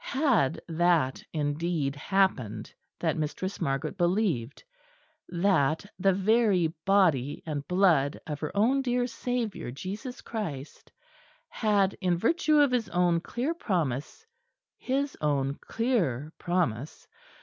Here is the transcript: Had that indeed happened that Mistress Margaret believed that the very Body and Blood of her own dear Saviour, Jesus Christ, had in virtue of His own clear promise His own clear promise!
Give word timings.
Had 0.03 0.59
that 0.67 1.23
indeed 1.31 1.95
happened 1.95 2.73
that 2.99 3.15
Mistress 3.19 3.61
Margaret 3.61 3.99
believed 3.99 4.63
that 5.29 5.85
the 5.99 6.11
very 6.11 6.73
Body 6.87 7.43
and 7.45 7.67
Blood 7.67 8.19
of 8.25 8.39
her 8.39 8.51
own 8.57 8.81
dear 8.81 9.05
Saviour, 9.05 9.69
Jesus 9.69 10.21
Christ, 10.21 10.91
had 11.49 11.95
in 12.01 12.17
virtue 12.17 12.57
of 12.61 12.71
His 12.71 12.89
own 12.89 13.19
clear 13.19 13.53
promise 13.53 14.25
His 14.79 15.15
own 15.21 15.53
clear 15.67 16.33
promise! 16.39 17.07